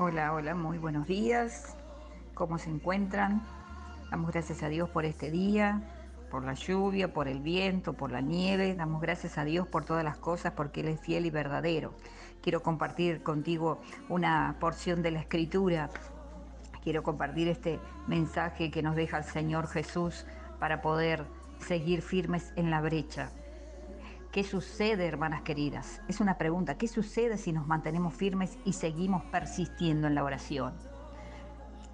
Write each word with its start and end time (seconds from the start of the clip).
Hola, 0.00 0.32
hola, 0.32 0.54
muy 0.54 0.78
buenos 0.78 1.08
días. 1.08 1.76
¿Cómo 2.34 2.58
se 2.58 2.70
encuentran? 2.70 3.42
Damos 4.12 4.30
gracias 4.30 4.62
a 4.62 4.68
Dios 4.68 4.88
por 4.88 5.04
este 5.04 5.28
día, 5.28 5.82
por 6.30 6.44
la 6.44 6.54
lluvia, 6.54 7.12
por 7.12 7.26
el 7.26 7.40
viento, 7.40 7.94
por 7.94 8.12
la 8.12 8.20
nieve. 8.20 8.76
Damos 8.76 9.02
gracias 9.02 9.38
a 9.38 9.44
Dios 9.44 9.66
por 9.66 9.84
todas 9.84 10.04
las 10.04 10.16
cosas 10.16 10.52
porque 10.52 10.82
Él 10.82 10.88
es 10.88 11.00
fiel 11.00 11.26
y 11.26 11.30
verdadero. 11.30 11.94
Quiero 12.42 12.62
compartir 12.62 13.24
contigo 13.24 13.80
una 14.08 14.54
porción 14.60 15.02
de 15.02 15.10
la 15.10 15.18
escritura. 15.18 15.90
Quiero 16.84 17.02
compartir 17.02 17.48
este 17.48 17.80
mensaje 18.06 18.70
que 18.70 18.84
nos 18.84 18.94
deja 18.94 19.18
el 19.18 19.24
Señor 19.24 19.66
Jesús 19.66 20.26
para 20.60 20.80
poder 20.80 21.24
seguir 21.58 22.02
firmes 22.02 22.52
en 22.54 22.70
la 22.70 22.80
brecha. 22.80 23.32
¿Qué 24.32 24.44
sucede, 24.44 25.06
hermanas 25.06 25.40
queridas? 25.40 26.02
Es 26.06 26.20
una 26.20 26.36
pregunta. 26.36 26.76
¿Qué 26.76 26.86
sucede 26.86 27.38
si 27.38 27.50
nos 27.50 27.66
mantenemos 27.66 28.12
firmes 28.12 28.58
y 28.66 28.74
seguimos 28.74 29.24
persistiendo 29.24 30.06
en 30.06 30.14
la 30.14 30.22
oración? 30.22 30.74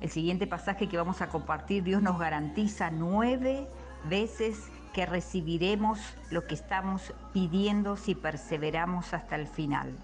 El 0.01 0.11
siguiente 0.11 0.49
pasaje 0.49 0.89
que 0.89 0.97
vamos 0.97 1.23
a 1.23 1.29
compartir, 1.29 1.85
Dios 1.85 2.03
nos 2.03 2.19
garantiza 2.19 2.91
nueve 2.91 3.69
veces 4.09 4.69
que 4.93 5.07
recibiremos 5.07 6.01
lo 6.31 6.45
que 6.49 6.57
estamos 6.57 7.15
pidiendo 7.33 7.97
si 7.97 8.17
perseveramos 8.17 9.15
hasta 9.15 9.37
el 9.37 9.47
final. 9.47 9.97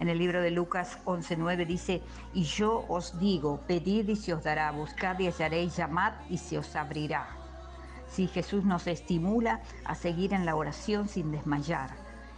En 0.00 0.10
el 0.10 0.18
libro 0.18 0.42
de 0.42 0.50
Lucas 0.50 0.98
11:9 1.06 1.66
dice, 1.66 2.02
y 2.34 2.42
yo 2.42 2.84
os 2.88 3.18
digo, 3.18 3.62
pedid 3.66 4.06
y 4.10 4.16
se 4.16 4.34
os 4.34 4.44
dará, 4.44 4.70
buscad 4.70 5.18
y 5.18 5.28
hallaréis, 5.28 5.78
llamad 5.78 6.12
y 6.28 6.36
se 6.36 6.58
os 6.58 6.76
abrirá. 6.76 7.43
Si 8.14 8.28
Jesús 8.28 8.64
nos 8.64 8.86
estimula 8.86 9.60
a 9.84 9.96
seguir 9.96 10.34
en 10.34 10.46
la 10.46 10.54
oración 10.54 11.08
sin 11.08 11.32
desmayar. 11.32 11.90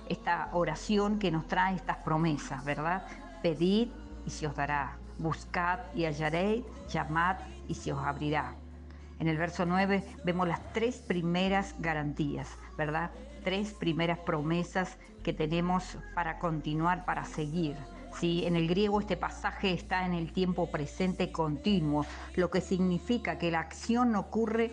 Esta 0.08 0.48
oración 0.52 1.18
que 1.18 1.30
nos 1.30 1.46
trae 1.48 1.76
estas 1.76 1.98
promesas, 1.98 2.64
¿verdad? 2.64 3.06
Pedid 3.42 3.88
y 4.24 4.30
se 4.30 4.46
os 4.46 4.56
dará. 4.56 4.96
Buscad 5.18 5.80
y 5.94 6.06
hallaréis, 6.06 6.64
llamad 6.88 7.36
y 7.68 7.74
se 7.74 7.92
os 7.92 8.02
abrirá. 8.02 8.54
En 9.18 9.28
el 9.28 9.36
verso 9.36 9.66
9 9.66 10.02
vemos 10.24 10.48
las 10.48 10.72
tres 10.72 10.96
primeras 10.96 11.74
garantías, 11.78 12.48
¿verdad? 12.78 13.10
Tres 13.44 13.74
primeras 13.74 14.18
promesas 14.20 14.96
que 15.22 15.34
tenemos 15.34 15.98
para 16.14 16.38
continuar, 16.38 17.04
para 17.04 17.26
seguir. 17.26 17.76
¿sí? 18.18 18.46
En 18.46 18.56
el 18.56 18.66
griego 18.66 18.98
este 18.98 19.18
pasaje 19.18 19.74
está 19.74 20.06
en 20.06 20.14
el 20.14 20.32
tiempo 20.32 20.70
presente 20.70 21.32
continuo, 21.32 22.06
lo 22.34 22.50
que 22.50 22.62
significa 22.62 23.36
que 23.36 23.50
la 23.50 23.60
acción 23.60 24.16
ocurre 24.16 24.72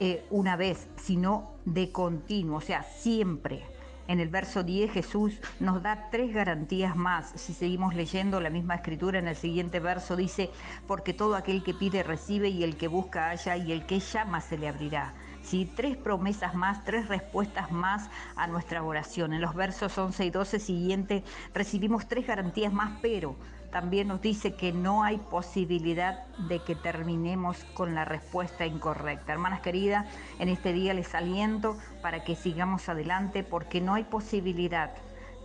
eh, 0.00 0.24
una 0.30 0.56
vez, 0.56 0.88
sino 0.96 1.52
de 1.64 1.90
continuo, 1.92 2.58
o 2.58 2.60
sea, 2.60 2.82
siempre. 2.82 3.62
En 4.06 4.20
el 4.20 4.28
verso 4.30 4.62
10 4.62 4.90
Jesús 4.90 5.38
nos 5.60 5.82
da 5.82 6.08
tres 6.10 6.32
garantías 6.32 6.96
más. 6.96 7.30
Si 7.34 7.52
seguimos 7.52 7.94
leyendo 7.94 8.40
la 8.40 8.48
misma 8.48 8.76
escritura, 8.76 9.18
en 9.18 9.28
el 9.28 9.36
siguiente 9.36 9.80
verso 9.80 10.16
dice, 10.16 10.50
porque 10.86 11.12
todo 11.12 11.36
aquel 11.36 11.62
que 11.62 11.74
pide 11.74 12.02
recibe 12.02 12.48
y 12.48 12.64
el 12.64 12.76
que 12.76 12.88
busca 12.88 13.28
halla 13.28 13.56
y 13.58 13.70
el 13.70 13.84
que 13.84 14.00
llama 14.00 14.40
se 14.40 14.56
le 14.56 14.68
abrirá. 14.68 15.12
¿Sí? 15.48 15.64
Tres 15.64 15.96
promesas 15.96 16.54
más, 16.54 16.84
tres 16.84 17.08
respuestas 17.08 17.72
más 17.72 18.10
a 18.36 18.46
nuestra 18.46 18.82
oración. 18.82 19.32
En 19.32 19.40
los 19.40 19.54
versos 19.54 19.96
11 19.96 20.26
y 20.26 20.30
12 20.30 20.58
siguiente 20.58 21.24
recibimos 21.54 22.06
tres 22.06 22.26
garantías 22.26 22.70
más, 22.70 22.98
pero 23.00 23.34
también 23.72 24.08
nos 24.08 24.20
dice 24.20 24.56
que 24.56 24.72
no 24.72 25.04
hay 25.04 25.16
posibilidad 25.16 26.26
de 26.36 26.62
que 26.62 26.74
terminemos 26.74 27.64
con 27.72 27.94
la 27.94 28.04
respuesta 28.04 28.66
incorrecta. 28.66 29.32
Hermanas 29.32 29.62
queridas, 29.62 30.04
en 30.38 30.50
este 30.50 30.74
día 30.74 30.92
les 30.92 31.14
aliento 31.14 31.78
para 32.02 32.24
que 32.24 32.36
sigamos 32.36 32.86
adelante 32.90 33.42
porque 33.42 33.80
no 33.80 33.94
hay 33.94 34.04
posibilidad 34.04 34.90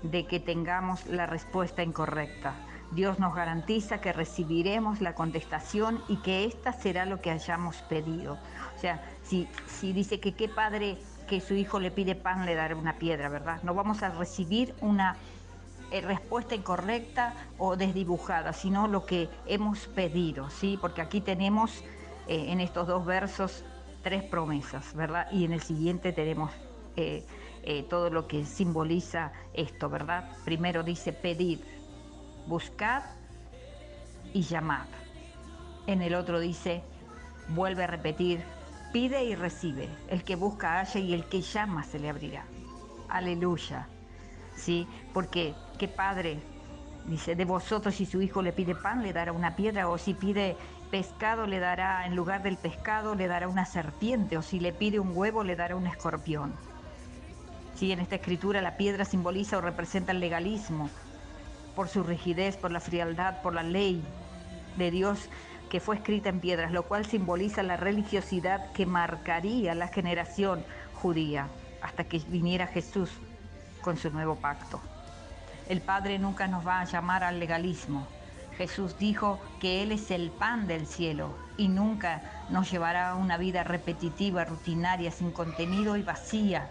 de 0.02 0.28
que 0.28 0.42
tengamos 0.42 1.06
la 1.06 1.28
respuesta 1.28 1.82
incorrecta. 1.82 2.56
Dios 2.94 3.20
nos 3.20 3.36
garantiza 3.36 4.00
que 4.02 4.14
recibiremos 4.14 5.02
la 5.02 5.16
contestación 5.16 6.02
y 6.08 6.18
que 6.18 6.46
esta 6.46 6.74
será 6.74 7.06
lo 7.06 7.22
que 7.22 7.32
hayamos 7.32 7.78
pedido. 7.84 8.38
O 8.76 8.80
sea, 8.80 9.04
si, 9.24 9.48
si 9.68 9.94
dice 9.94 10.20
que 10.20 10.34
qué 10.34 10.48
padre 10.48 10.98
que 11.28 11.42
su 11.42 11.54
hijo 11.56 11.80
le 11.80 11.92
pide 11.92 12.16
pan 12.16 12.46
le 12.46 12.56
dará 12.56 12.76
una 12.76 12.98
piedra, 12.98 13.30
¿verdad? 13.30 13.62
No 13.64 13.74
vamos 13.74 14.04
a 14.04 14.10
recibir 14.10 14.76
una 14.82 15.18
eh, 15.92 16.02
respuesta 16.02 16.56
incorrecta 16.56 17.34
o 17.58 17.76
desdibujada, 17.76 18.54
sino 18.54 18.88
lo 18.88 19.06
que 19.06 19.30
hemos 19.46 19.88
pedido, 19.88 20.50
¿sí? 20.50 20.78
Porque 20.82 21.02
aquí 21.02 21.22
tenemos 21.22 21.84
eh, 22.28 22.46
en 22.48 22.60
estos 22.60 22.88
dos 22.88 23.06
versos 23.06 23.64
tres 24.02 24.24
promesas, 24.24 24.94
¿verdad? 24.96 25.28
Y 25.32 25.46
en 25.46 25.54
el 25.54 25.62
siguiente 25.62 26.12
tenemos 26.12 26.52
eh, 26.96 27.24
todo 27.90 28.10
lo 28.10 28.28
que 28.28 28.46
simboliza 28.46 29.32
esto, 29.54 29.90
¿verdad? 29.90 30.30
Primero 30.44 30.84
dice 30.84 31.14
pedid, 31.14 31.60
buscad 32.48 33.04
y 34.34 34.42
llamad. 34.42 34.88
En 35.88 36.02
el 36.02 36.16
otro 36.16 36.40
dice, 36.40 36.84
vuelve 37.50 37.84
a 37.84 37.88
repetir, 37.88 38.44
pide 38.92 39.24
y 39.24 39.36
recibe. 39.36 39.90
El 40.08 40.24
que 40.24 40.36
busca 40.36 40.80
halla 40.80 41.00
y 41.00 41.14
el 41.14 41.26
que 41.26 41.42
llama 41.42 41.84
se 41.84 42.00
le 42.00 42.10
abrirá. 42.10 42.46
Aleluya. 43.10 43.88
¿sí? 44.56 44.88
Porque, 45.14 45.54
¿qué 45.78 45.88
padre? 45.88 46.40
Dice, 47.06 47.36
de 47.36 47.46
vosotros 47.46 47.96
si 47.96 48.06
su 48.06 48.22
hijo 48.22 48.42
le 48.42 48.54
pide 48.54 48.76
pan, 48.76 49.04
le 49.04 49.14
dará 49.14 49.32
una 49.32 49.56
piedra, 49.56 49.90
o 49.90 49.98
si 49.98 50.14
pide 50.14 50.56
pescado, 50.90 51.48
le 51.48 51.60
dará, 51.60 52.06
en 52.06 52.16
lugar 52.16 52.44
del 52.44 52.58
pescado, 52.58 53.16
le 53.16 53.28
dará 53.28 53.48
una 53.48 53.66
serpiente, 53.66 54.38
o 54.38 54.42
si 54.42 54.60
le 54.60 54.72
pide 54.72 55.00
un 55.00 55.12
huevo, 55.16 55.44
le 55.44 55.56
dará 55.56 55.76
un 55.76 55.88
escorpión. 55.88 56.54
Sí, 57.76 57.92
en 57.92 58.00
esta 58.00 58.16
escritura 58.16 58.62
la 58.62 58.78
piedra 58.78 59.04
simboliza 59.04 59.58
o 59.58 59.62
representa 59.62 60.12
el 60.12 60.20
legalismo, 60.20 60.90
por 61.76 61.90
su 61.90 62.04
rigidez, 62.04 62.58
por 62.58 62.72
la 62.72 62.80
frialdad, 62.80 63.42
por 63.42 63.54
la 63.54 63.64
ley 63.64 64.04
de 64.78 64.92
Dios 64.92 65.30
que 65.70 65.80
fue 65.80 65.96
escrita 65.96 66.30
en 66.30 66.40
piedras, 66.40 66.72
lo 66.72 66.84
cual 66.84 67.06
simboliza 67.06 67.64
la 67.64 67.78
religiosidad 67.78 68.72
que 68.74 68.86
marcaría 68.86 69.74
la 69.74 69.88
generación 69.88 70.64
judía 70.94 71.48
hasta 71.82 72.04
que 72.04 72.20
viniera 72.20 72.68
Jesús 72.68 73.10
con 73.82 73.98
su 73.98 74.12
nuevo 74.12 74.36
pacto. 74.36 74.80
El 75.68 75.82
Padre 75.82 76.20
nunca 76.20 76.48
nos 76.48 76.66
va 76.66 76.82
a 76.82 76.86
llamar 76.86 77.24
al 77.24 77.40
legalismo. 77.40 78.08
Jesús 78.58 78.98
dijo 79.00 79.40
que 79.60 79.82
Él 79.82 79.92
es 79.92 80.12
el 80.12 80.30
pan 80.30 80.68
del 80.68 80.86
cielo 80.86 81.36
y 81.58 81.70
nunca 81.70 82.22
nos 82.50 82.70
llevará 82.70 83.10
a 83.10 83.16
una 83.16 83.38
vida 83.38 83.64
repetitiva, 83.64 84.46
rutinaria, 84.46 85.12
sin 85.12 85.32
contenido 85.32 85.98
y 85.98 86.04
vacía. 86.04 86.70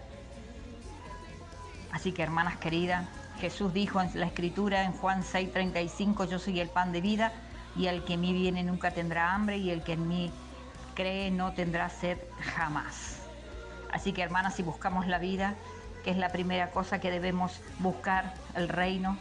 Así 1.91 2.11
que 2.11 2.23
hermanas 2.23 2.57
queridas, 2.57 3.05
Jesús 3.39 3.73
dijo 3.73 4.01
en 4.01 4.09
la 4.19 4.27
escritura 4.27 4.83
en 4.83 4.93
Juan 4.93 5.23
6:35, 5.23 6.25
yo 6.25 6.39
soy 6.39 6.59
el 6.59 6.69
pan 6.69 6.91
de 6.91 7.01
vida 7.01 7.33
y 7.75 7.87
el 7.87 8.03
que 8.03 8.13
en 8.13 8.21
mí 8.21 8.33
viene 8.33 8.63
nunca 8.63 8.91
tendrá 8.91 9.33
hambre 9.33 9.57
y 9.57 9.69
el 9.69 9.83
que 9.83 9.93
en 9.93 10.07
mí 10.07 10.31
cree 10.95 11.31
no 11.31 11.53
tendrá 11.53 11.89
sed 11.89 12.17
jamás. 12.55 13.19
Así 13.91 14.13
que 14.13 14.21
hermanas, 14.21 14.55
si 14.55 14.63
buscamos 14.63 15.07
la 15.07 15.19
vida, 15.19 15.55
que 16.03 16.11
es 16.11 16.17
la 16.17 16.29
primera 16.29 16.71
cosa 16.71 16.99
que 16.99 17.11
debemos 17.11 17.61
buscar, 17.79 18.33
el 18.55 18.69
reino, 18.69 19.17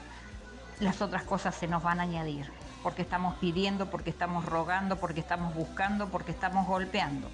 las 0.81 1.01
otras 1.01 1.23
cosas 1.23 1.55
se 1.55 1.69
nos 1.69 1.83
van 1.83 2.01
a 2.01 2.05
añadir, 2.05 2.51
porque 2.83 3.03
estamos 3.03 3.35
pidiendo, 3.37 3.91
porque 3.91 4.11
estamos 4.11 4.45
rogando, 4.47 4.97
porque 4.97 5.21
estamos 5.21 5.55
buscando, 5.55 6.09
porque 6.09 6.33
estamos 6.33 6.67
golpeando. 6.67 7.29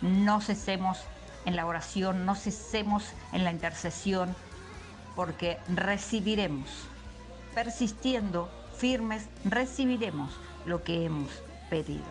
No 0.00 0.40
cesemos 0.40 1.04
en 1.44 1.56
la 1.56 1.66
oración, 1.66 2.24
no 2.24 2.34
cesemos 2.34 3.12
en 3.32 3.44
la 3.44 3.50
intercesión, 3.50 4.34
porque 5.20 5.58
recibiremos, 5.68 6.70
persistiendo, 7.54 8.48
firmes, 8.78 9.28
recibiremos 9.44 10.32
lo 10.64 10.82
que 10.82 11.04
hemos 11.04 11.28
pedido. 11.68 12.06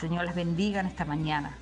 Señor 0.00 0.24
les 0.24 0.34
bendiga 0.34 0.80
en 0.80 0.86
esta 0.86 1.04
mañana 1.04 1.56